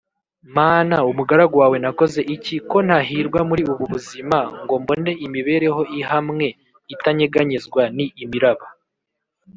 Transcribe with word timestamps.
Mana 0.57 0.95
umugaragu 1.11 1.55
wawe 1.61 1.77
Nakoze 1.83 2.19
iki 2.35 2.55
ko 2.69 2.77
ntahirwa 2.85 3.39
muri 3.49 3.61
ubu 3.71 3.83
buzima 3.93 4.39
ngo 4.61 4.73
mbone 4.81 5.11
imibereho 5.25 5.81
ihamwe 5.99 6.47
itanyeganyezwa 6.93 7.81
ni 7.95 8.05
imiraba 8.23 8.65